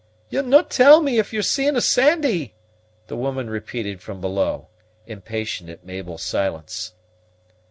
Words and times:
"You 0.31 0.41
no' 0.41 0.63
tell 0.63 1.01
me 1.03 1.19
if 1.19 1.31
you're 1.31 1.43
seeing 1.43 1.75
of 1.75 1.83
Sandy," 1.83 2.55
the 3.05 3.15
woman 3.15 3.51
repeated 3.51 4.01
from 4.01 4.19
below, 4.19 4.67
impatient 5.05 5.69
at 5.69 5.85
Mabel's 5.85 6.23
silence. 6.23 6.95